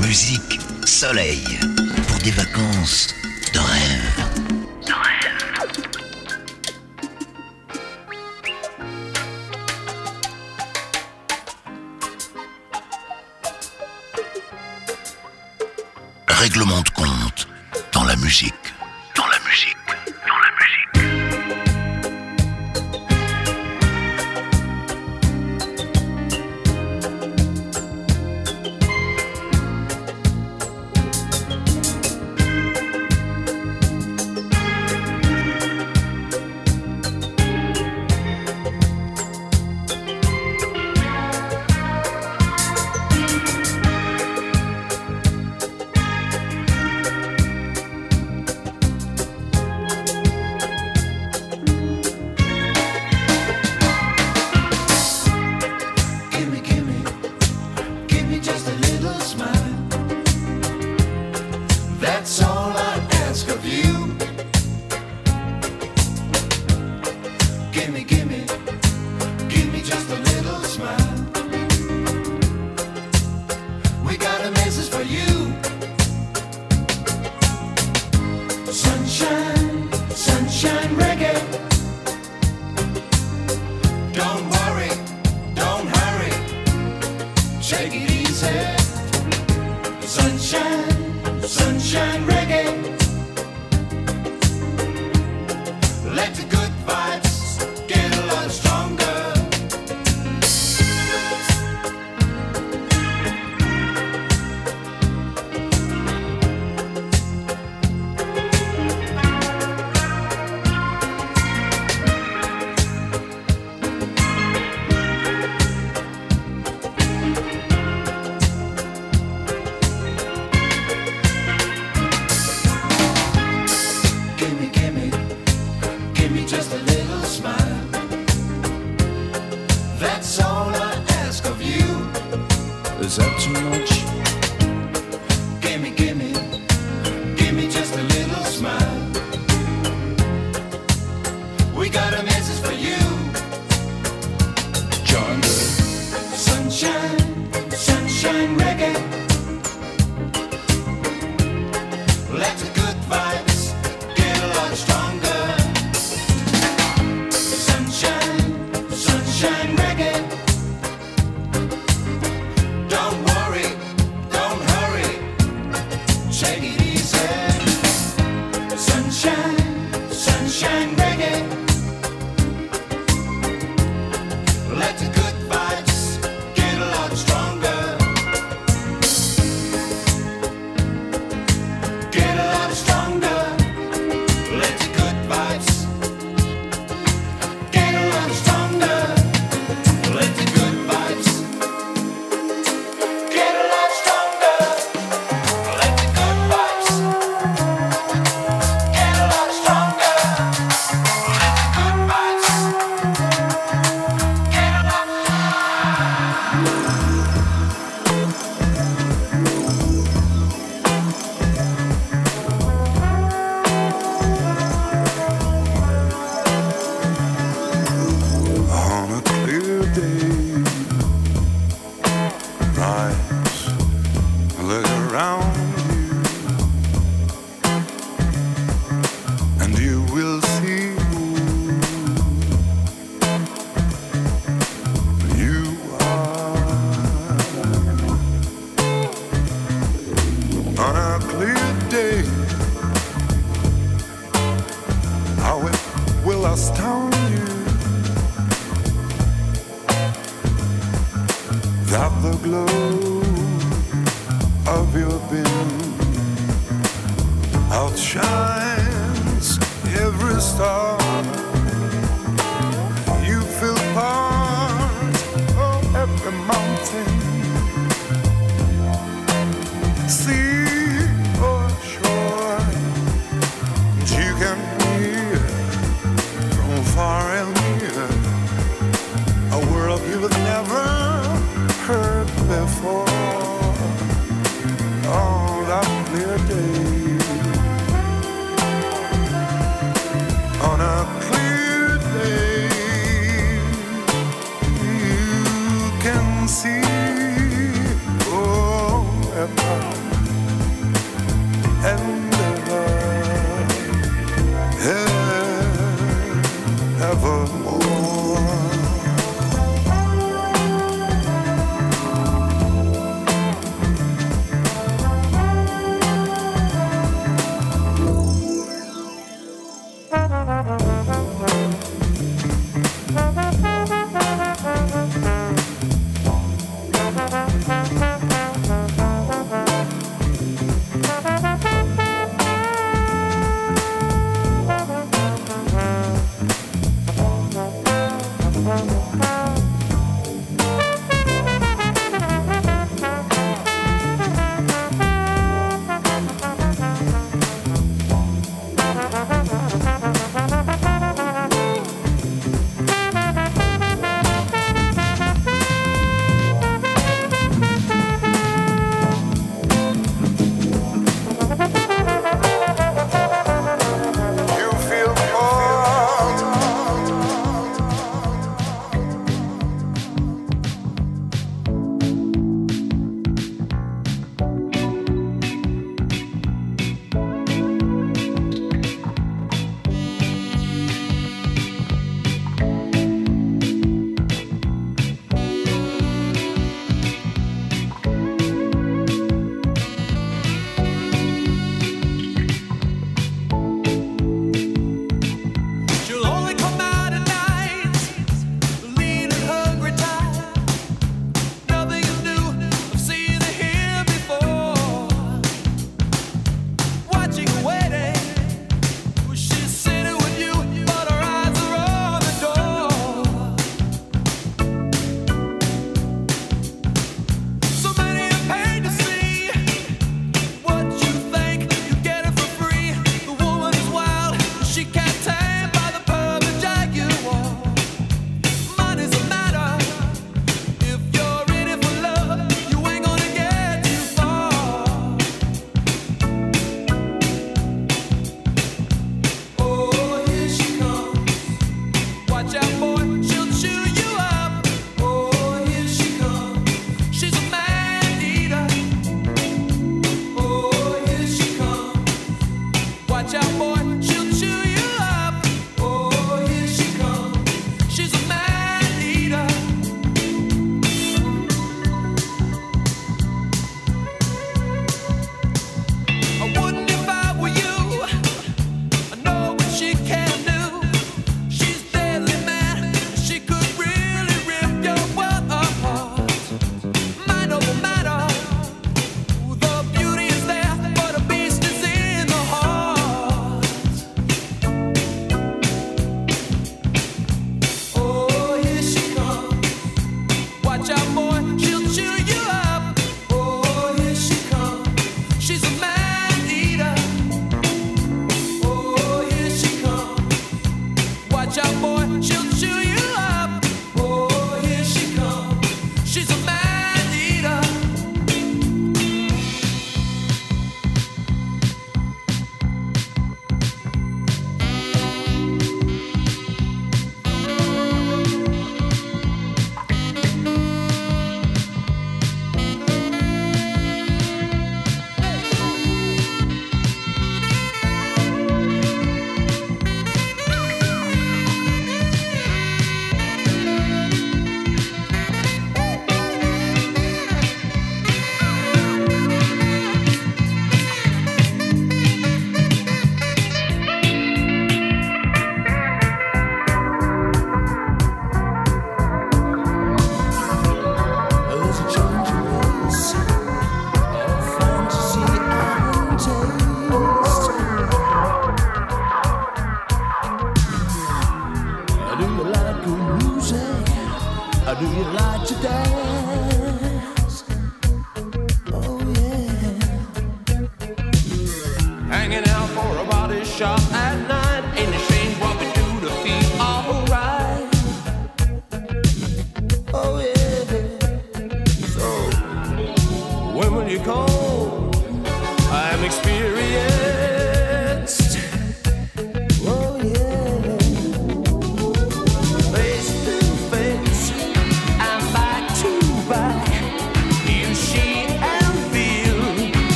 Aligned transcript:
musique, 0.00 0.60
soleil, 0.84 1.44
pour 2.06 2.18
des 2.18 2.30
vacances 2.30 3.14
de 3.52 3.58
rêve. 3.58 4.24
Règlement 16.28 16.80
de 16.82 16.90
compte 16.90 17.48
dans 17.92 18.04
la 18.04 18.16
musique. 18.16 18.67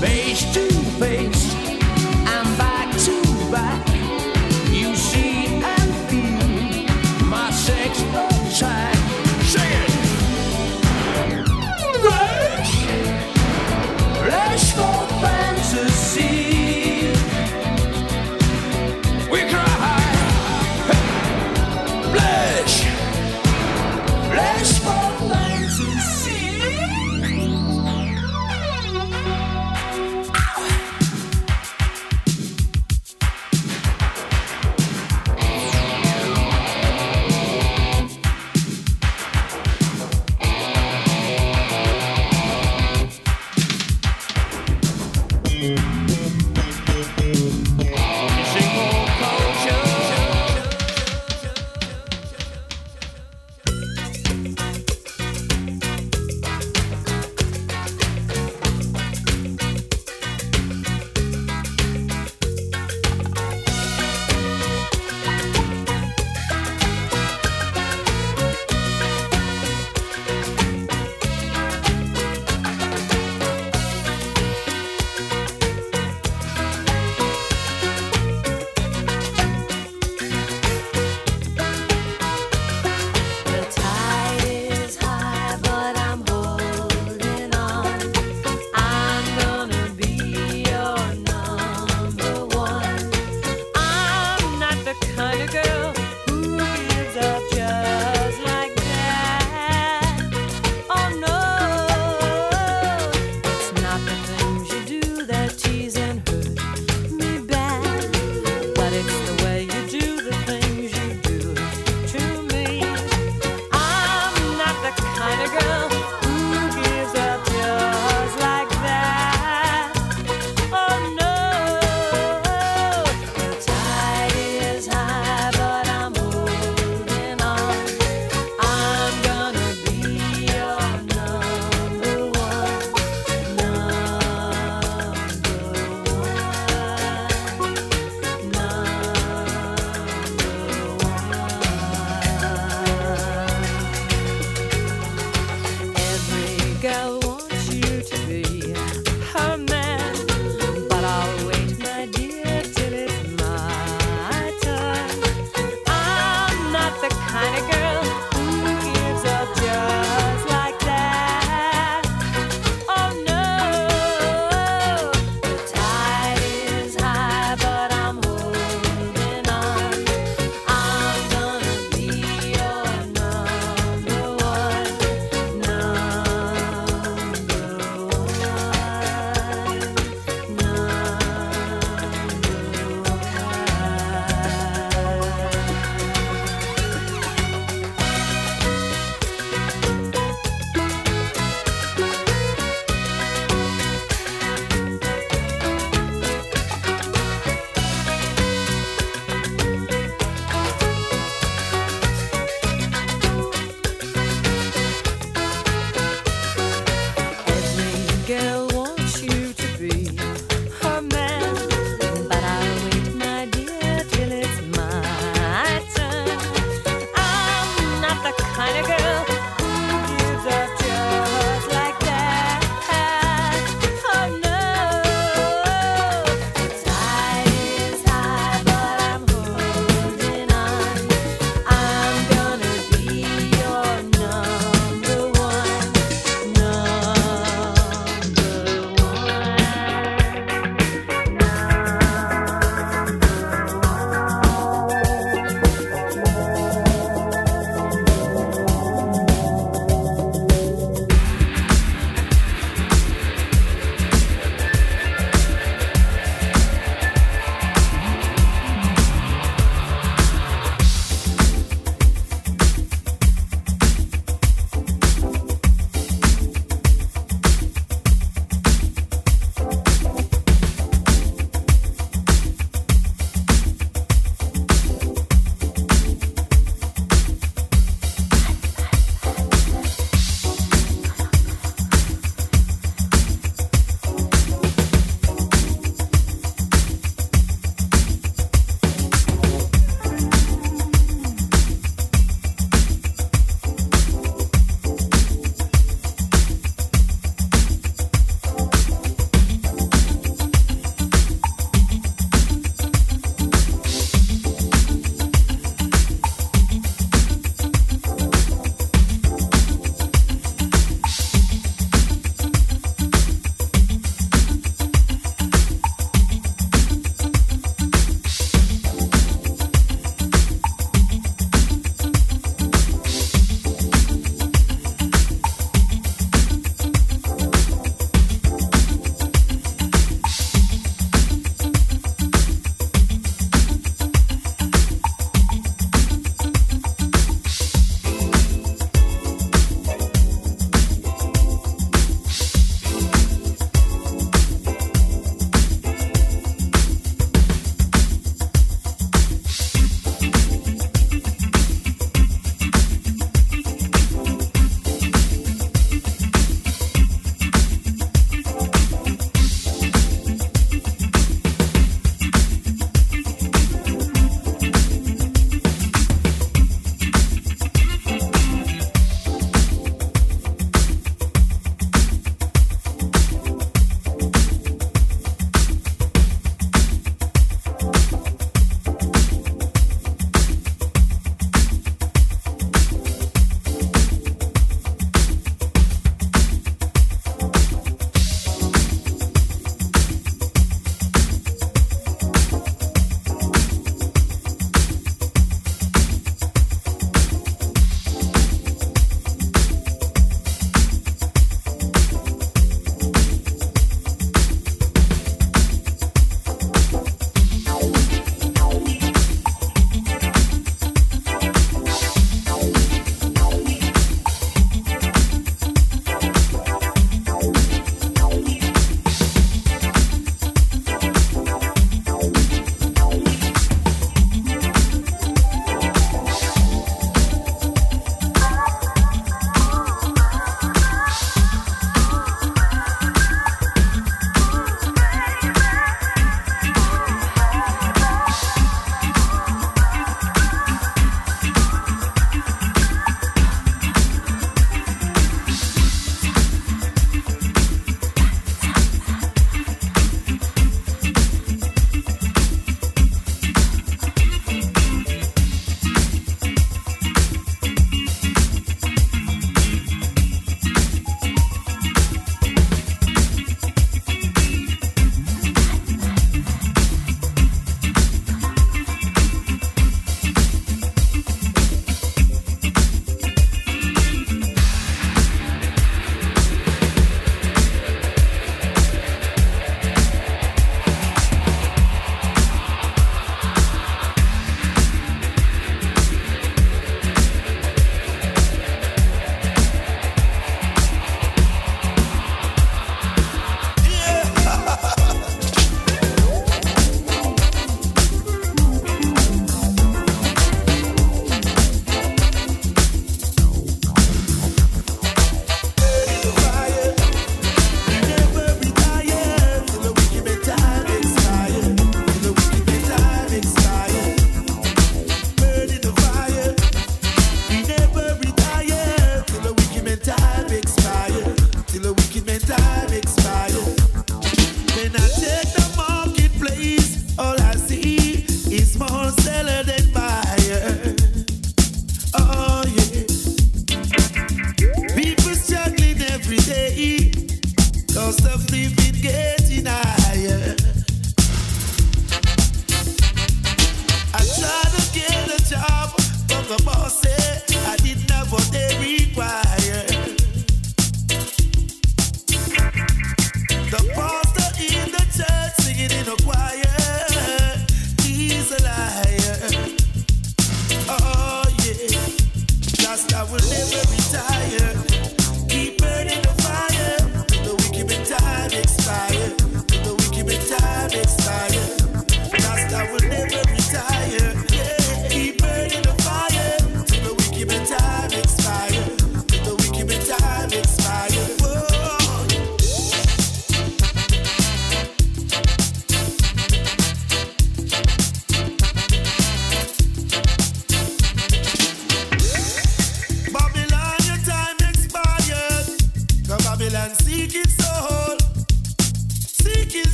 Face 0.00 0.69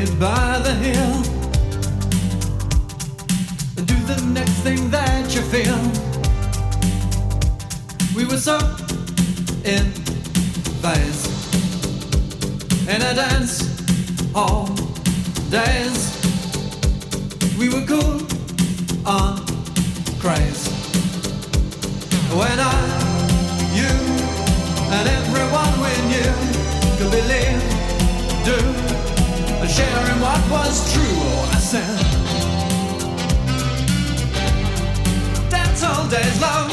lady 0.00 0.14
by 0.16 0.58
the 0.58 0.74
hill. 0.74 1.22
Do 3.84 3.96
the 4.12 4.20
next 4.32 4.58
thing 4.62 4.90
that 4.90 5.34
you 5.34 5.42
feel. 5.42 5.78
We 8.16 8.24
were 8.24 8.38
so 8.38 8.58
in 9.64 9.84
phase. 10.82 11.22
And 12.88 13.02
I 13.02 13.12
Dance, 13.14 13.54
all 14.34 14.66
days. 15.50 15.98
We 17.58 17.68
were 17.68 17.84
cool 17.86 18.20
on 19.06 19.44
craze. 20.18 20.68
When 22.40 22.58
I, 22.58 22.78
you, 23.78 23.92
and 24.96 25.08
everyone 25.18 25.74
we 25.84 25.94
knew 26.10 26.32
could 26.98 27.10
believe, 27.10 27.60
do 28.44 28.99
sharing 29.76 30.20
what 30.20 30.40
was 30.50 30.92
true. 30.92 31.02
Oh, 31.02 31.56
I 31.56 31.58
said, 31.70 31.98
That's 35.50 35.82
all 35.82 36.06
day's 36.08 36.40
love. 36.40 36.70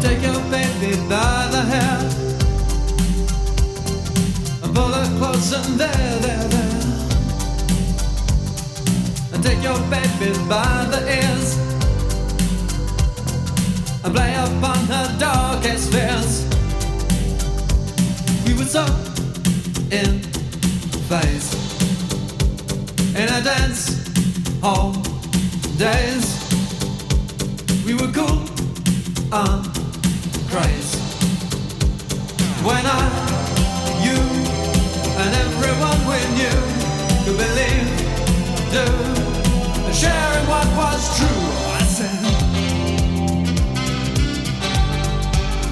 Take 0.00 0.22
your 0.22 0.40
baby 0.50 0.96
by 1.08 1.48
the 1.50 1.62
hair 1.72 2.22
pull 4.74 4.92
her 4.92 5.18
close 5.18 5.52
and 5.52 5.78
there, 5.78 6.18
there, 6.20 6.48
there. 6.48 6.80
And 9.32 9.42
take 9.42 9.62
your 9.62 9.78
baby 9.90 10.32
by 10.48 10.86
the 10.92 11.00
ears 11.20 11.58
and 14.04 14.14
play 14.14 14.34
upon 14.34 14.78
her 14.86 15.16
darkest 15.18 15.92
fears 15.92 16.51
we 18.46 18.54
would 18.54 18.68
so 18.68 18.84
in 19.90 20.20
phase. 21.08 21.52
In 23.14 23.28
a 23.28 23.42
dance 23.42 24.08
hall 24.62 24.92
days, 25.76 26.26
we 27.84 27.94
were 27.94 28.10
cool 28.12 28.42
and 29.32 29.64
crazy. 30.50 30.98
When 32.64 32.84
I, 32.86 33.02
you, 34.06 34.18
and 35.20 35.34
everyone 35.44 35.98
we 36.10 36.18
knew 36.38 36.60
could 37.24 37.36
believe, 37.36 37.88
do, 38.72 38.86
and 39.86 39.94
sharing 39.94 40.46
what 40.48 40.68
was 40.76 41.00
true, 41.18 41.42
I 41.78 41.82
said. 41.96 42.20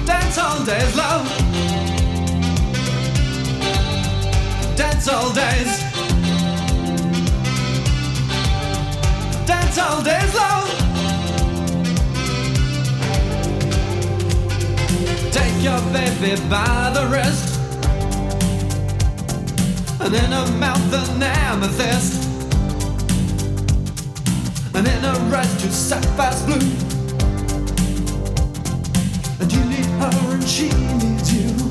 Dance 0.05 0.37
all 0.37 0.63
days, 0.65 0.95
love 0.95 1.70
dance 4.75 5.07
all 5.07 5.33
days. 5.33 5.79
Dance 9.45 9.77
all 9.77 10.01
days 10.01 10.35
long. 10.35 10.67
Take 15.31 15.63
your 15.63 15.81
baby 15.91 16.39
by 16.49 16.91
the 16.93 17.07
wrist. 17.11 17.59
And 19.99 20.13
in 20.13 20.31
her 20.31 20.51
mouth 20.57 20.93
an 20.93 21.23
amethyst. 21.23 22.29
And 24.73 24.87
in 24.87 25.03
her 25.03 25.35
eyes 25.35 25.61
to 25.61 25.71
sapphires 25.71 26.41
blue. 26.43 26.55
And 29.39 29.51
you 29.51 29.63
need 29.65 29.85
her 30.01 30.33
and 30.33 30.43
she 30.43 30.69
needs 30.69 31.33
you. 31.33 31.70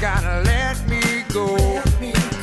gotta 0.00 0.42
let 0.42 0.88
me 0.88 1.24
go. 1.32 1.56
Come 1.56 2.00
before 2.00 2.35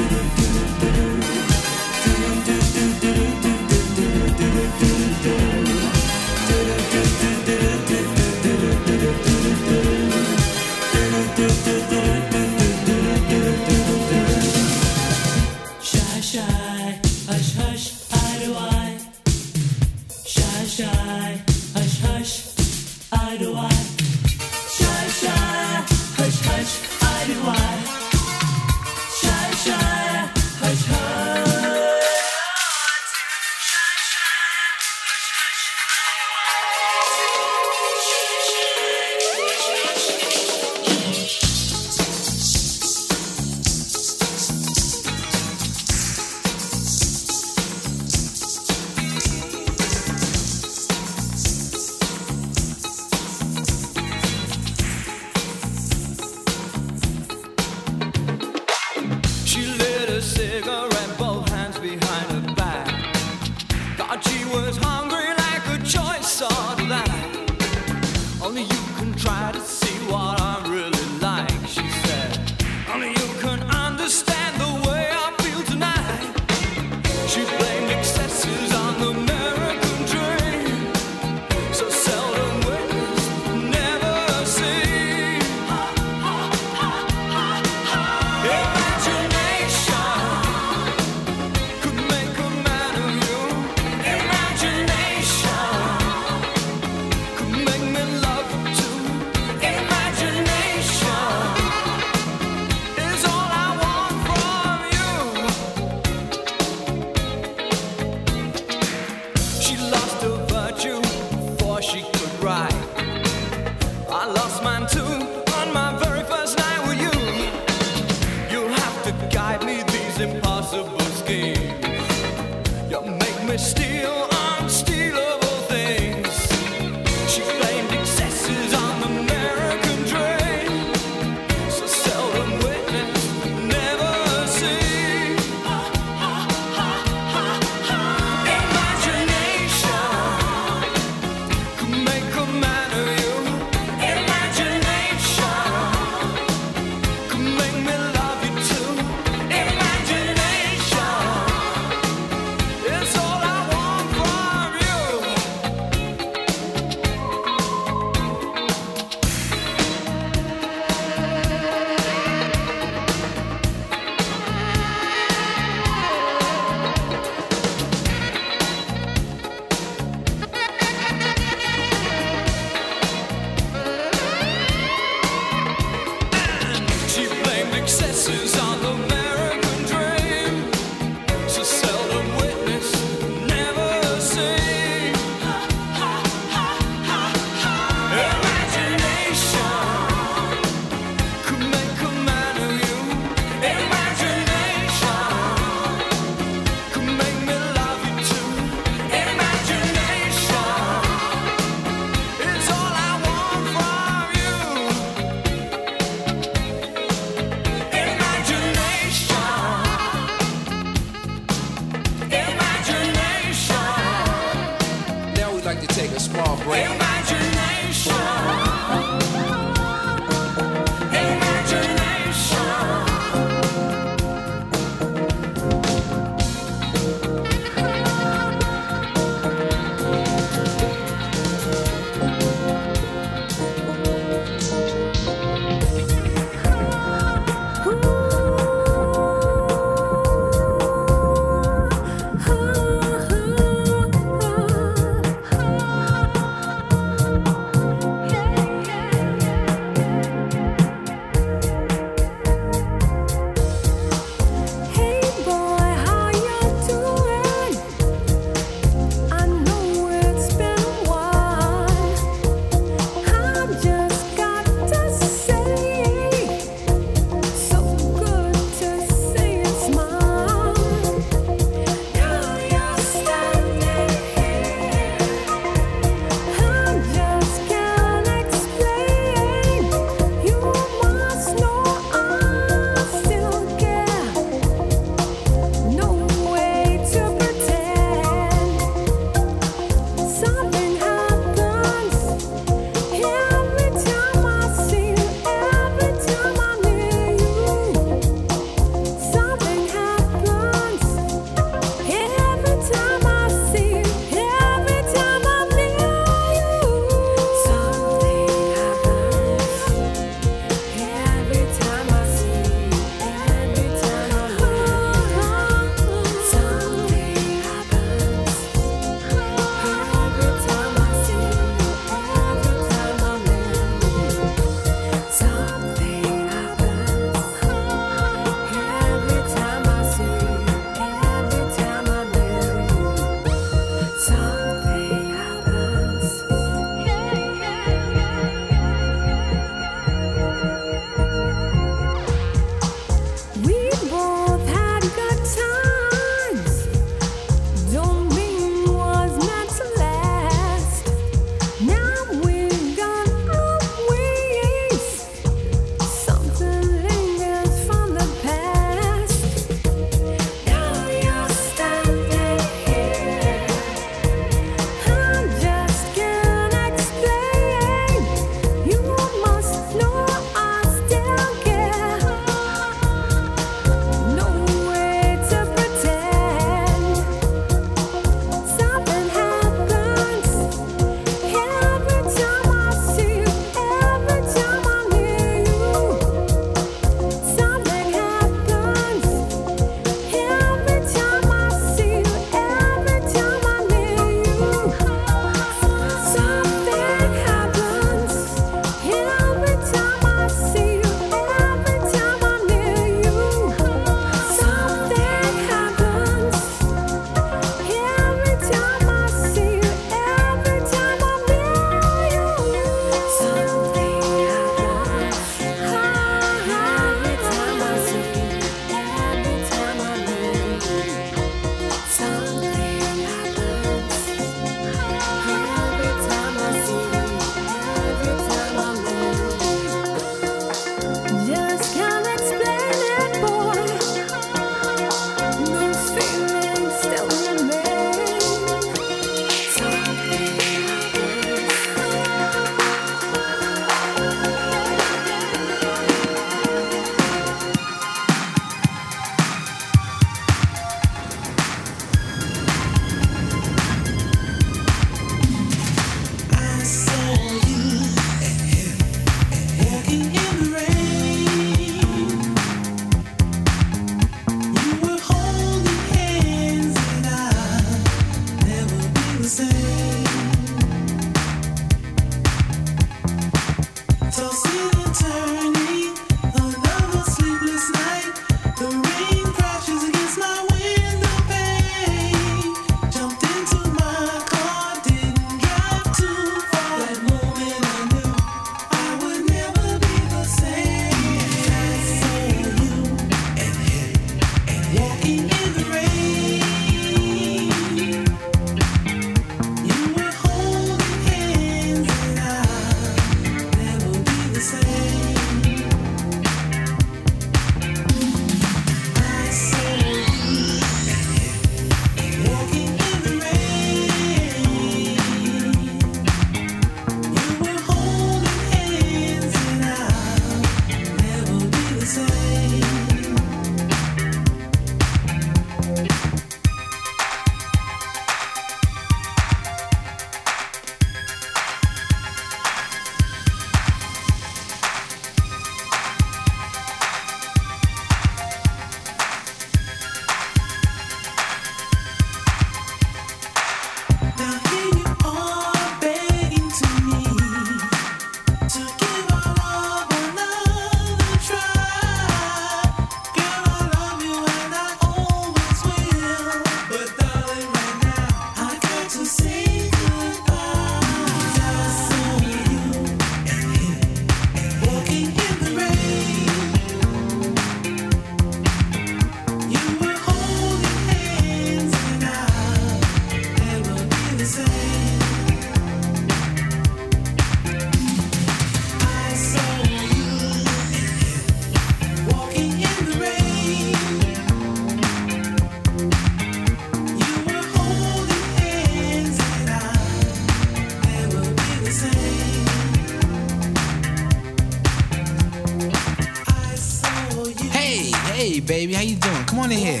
baby, 598.80 598.94
how 598.94 599.02
you 599.02 599.16
doing? 599.16 599.44
Come 599.44 599.58
on 599.58 599.72
in 599.72 599.76
here. 599.76 600.00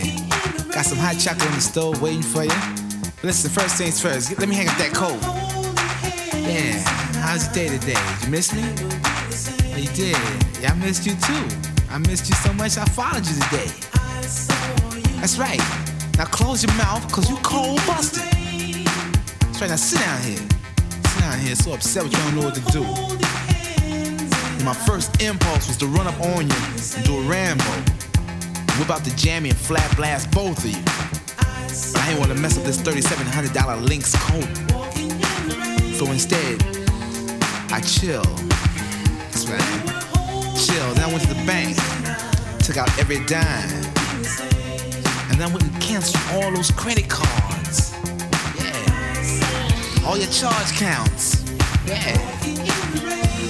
Got 0.72 0.86
some 0.86 0.96
hot 0.96 1.18
chocolate 1.18 1.46
in 1.50 1.54
the 1.56 1.60
stove 1.60 2.00
waiting 2.00 2.22
for 2.22 2.44
you. 2.44 2.60
Listen, 3.22 3.50
first 3.50 3.76
things 3.76 4.00
first. 4.00 4.38
Let 4.38 4.48
me 4.48 4.54
hang 4.54 4.68
up 4.68 4.76
that 4.78 4.94
coat. 4.94 5.20
Yeah. 6.48 6.80
How's 7.20 7.44
your 7.44 7.52
day 7.52 7.68
today? 7.76 7.92
Did 7.92 8.24
you 8.24 8.30
miss 8.30 8.54
me? 8.54 8.64
Oh, 8.64 9.76
you 9.76 9.92
did. 9.92 10.16
Yeah, 10.62 10.72
I 10.72 10.74
missed 10.80 11.04
you 11.04 11.12
too. 11.12 11.44
I 11.90 11.98
missed 11.98 12.30
you 12.30 12.34
so 12.36 12.54
much 12.54 12.78
I 12.78 12.86
followed 12.86 13.26
you 13.28 13.34
today. 13.44 13.68
That's 15.20 15.36
right. 15.36 15.60
Now 16.16 16.24
close 16.24 16.64
your 16.64 16.72
mouth, 16.76 17.04
cause 17.12 17.28
you 17.28 17.36
cold 17.42 17.84
busted. 17.86 18.24
That's 18.32 19.60
right, 19.60 19.68
now 19.68 19.76
sit 19.76 20.00
down 20.00 20.22
here. 20.22 20.40
Sit 21.04 21.20
down 21.20 21.38
here, 21.38 21.54
so 21.54 21.74
upset 21.74 22.04
with 22.04 22.12
you 22.12 22.18
don't 22.18 22.36
know 22.36 22.44
what 22.48 22.54
to 22.54 22.64
do. 22.72 22.82
And 24.56 24.64
my 24.64 24.72
first 24.72 25.20
impulse 25.20 25.68
was 25.68 25.76
to 25.76 25.86
run 25.86 26.06
up 26.06 26.18
on 26.32 26.48
you 26.48 26.60
and 26.96 27.04
do 27.04 27.18
a 27.18 27.22
Rambo. 27.28 28.09
Whip 28.80 28.88
out 28.88 29.04
the 29.04 29.10
jammy 29.14 29.50
and 29.50 29.58
flat 29.58 29.94
blast 29.94 30.30
both 30.30 30.64
of 30.64 30.70
you. 30.70 30.82
I 32.00 32.06
didn't 32.06 32.18
want 32.18 32.32
to 32.32 32.38
mess 32.40 32.56
up 32.56 32.64
this 32.64 32.78
$3,700 32.78 33.86
Lynx 33.86 34.16
coat. 34.16 34.48
So 35.94 36.10
instead, 36.10 36.62
I 37.70 37.82
chill. 37.82 38.24
That's 39.28 39.46
right. 39.46 39.60
Chill. 40.56 40.94
Then 40.94 41.04
I 41.04 41.08
went 41.08 41.20
to 41.24 41.28
the 41.28 41.44
bank, 41.46 41.76
took 42.64 42.78
out 42.78 42.88
every 42.98 43.22
dime, 43.26 43.68
and 45.28 45.38
then 45.38 45.42
I 45.42 45.52
went 45.52 45.62
and 45.62 45.82
canceled 45.82 46.24
all 46.32 46.50
those 46.50 46.70
credit 46.70 47.06
cards. 47.06 47.92
Yeah. 48.56 50.06
All 50.06 50.16
your 50.16 50.30
charge 50.32 50.72
counts. 50.78 51.44
Yeah. 51.86 52.16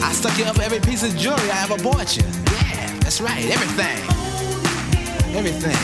I 0.02 0.12
stuck 0.12 0.36
you 0.36 0.44
up 0.46 0.58
every 0.58 0.80
piece 0.80 1.04
of 1.04 1.16
jewelry 1.16 1.50
I 1.52 1.62
ever 1.62 1.80
bought 1.80 2.16
you. 2.16 2.24
Yeah, 2.24 2.98
that's 2.98 3.20
right. 3.20 3.48
Everything. 3.48 4.19
Everything. 5.36 5.78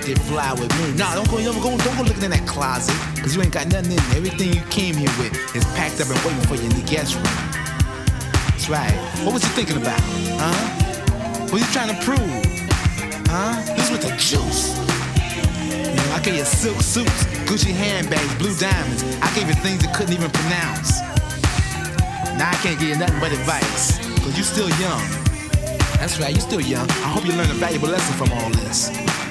Did 0.00 0.20
fly 0.22 0.52
with 0.54 0.72
me. 0.80 0.96
Nah, 0.96 1.14
don't 1.14 1.28
go, 1.30 1.36
don't 1.42 1.60
go, 1.60 1.76
don't 1.76 1.96
go 1.96 2.02
looking 2.02 2.24
in 2.24 2.30
that 2.30 2.46
closet, 2.48 2.94
cause 3.20 3.36
you 3.36 3.42
ain't 3.42 3.52
got 3.52 3.66
nothing 3.68 3.92
in 3.92 3.96
there. 3.96 4.16
Everything 4.16 4.52
you 4.54 4.62
came 4.70 4.94
here 4.94 5.12
with 5.18 5.34
is 5.54 5.64
packed 5.76 6.00
up 6.00 6.08
and 6.08 6.18
waiting 6.24 6.40
for 6.48 6.54
you 6.56 6.64
in 6.64 6.70
the 6.70 6.86
guest 6.88 7.14
room. 7.14 7.24
That's 8.48 8.68
right. 8.70 8.96
What 9.24 9.34
was 9.34 9.42
you 9.42 9.50
thinking 9.50 9.76
about? 9.76 10.00
Huh? 10.40 11.48
What 11.52 11.60
you 11.60 11.68
trying 11.68 11.92
to 11.92 12.00
prove? 12.02 12.18
Huh? 13.28 13.60
This 13.76 13.90
was 13.90 14.00
the 14.00 14.16
juice. 14.16 14.72
I 16.16 16.20
gave 16.22 16.36
you 16.36 16.44
silk 16.44 16.80
suits, 16.80 17.24
Gucci 17.44 17.72
handbags, 17.72 18.34
blue 18.36 18.54
diamonds. 18.56 19.04
I 19.20 19.28
gave 19.34 19.46
you 19.46 19.54
things 19.54 19.82
you 19.82 19.90
couldn't 19.94 20.14
even 20.14 20.30
pronounce. 20.30 21.00
Now 22.40 22.48
I 22.50 22.58
can't 22.62 22.80
give 22.80 22.88
you 22.88 22.96
nothing 22.96 23.20
but 23.20 23.30
advice, 23.32 23.98
cause 24.24 24.36
you 24.36 24.42
still 24.42 24.70
young. 24.80 25.17
That's 25.98 26.20
right, 26.20 26.32
you 26.34 26.40
still 26.40 26.60
young. 26.60 26.88
I 26.88 27.10
hope 27.10 27.26
you 27.26 27.32
learn 27.32 27.50
a 27.50 27.54
valuable 27.54 27.88
lesson 27.88 28.14
from 28.14 28.32
all 28.38 28.50
this. 28.50 28.88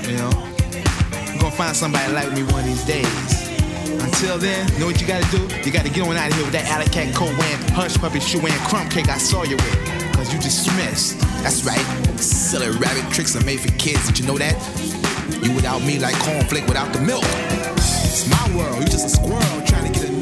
You 0.08 0.18
know? 0.18 0.32
You're 1.32 1.40
gonna 1.40 1.56
find 1.56 1.76
somebody 1.76 2.12
like 2.14 2.32
me 2.34 2.44
one 2.44 2.60
of 2.60 2.66
these 2.66 2.84
days. 2.84 3.48
Until 4.04 4.38
then, 4.38 4.68
know 4.80 4.86
what 4.88 5.00
you 5.00 5.08
gotta 5.08 5.26
do? 5.32 5.48
You 5.64 5.72
gotta 5.72 5.90
get 5.90 6.06
on 6.06 6.18
out 6.18 6.30
of 6.30 6.36
here 6.36 6.44
with 6.44 6.54
that 6.54 6.66
alley 6.68 6.86
cat 6.88 7.16
coat 7.16 7.32
hush 7.72 7.98
puppy 7.98 8.20
shoe 8.20 8.42
wearing, 8.42 8.60
crumb 8.68 8.90
cake 8.90 9.08
I 9.08 9.18
saw 9.18 9.44
you 9.44 9.56
with. 9.56 10.14
Cause 10.14 10.34
you 10.34 10.40
dismissed. 10.40 11.20
That's 11.42 11.64
right. 11.64 11.80
Silly 12.20 12.70
rabbit 12.78 13.10
tricks 13.14 13.36
are 13.36 13.46
made 13.46 13.62
for 13.62 13.72
kids. 13.78 14.06
Did 14.08 14.20
you 14.20 14.26
know 14.26 14.38
that? 14.38 14.58
You 15.42 15.54
without 15.54 15.82
me 15.84 16.00
like 16.00 16.16
cornflake 16.16 16.68
without 16.68 16.92
the 16.92 17.00
milk. 17.02 17.24
It's 17.78 18.28
my 18.28 18.58
world. 18.58 18.82
You 18.82 18.86
just 18.90 19.06
a 19.06 19.10
squirrel 19.10 19.62
trying 19.66 19.92
to 19.92 20.00
get 20.00 20.10
a 20.10 20.17